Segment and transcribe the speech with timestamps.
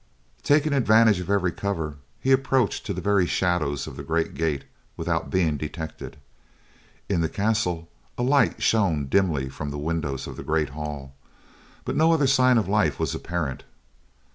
[0.41, 4.63] Taking advantage of every cover, he approached to the very shadows of the great gate
[4.97, 6.17] without being detected.
[7.07, 11.13] In the castle, a light shone dimly from the windows of the great hall,
[11.85, 13.63] but no other sign of life was apparent.